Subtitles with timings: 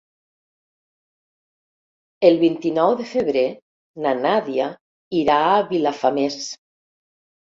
[2.29, 3.43] El vint-i-nou de febrer
[4.05, 4.69] na Nàdia
[5.21, 6.39] irà a Vilafamés.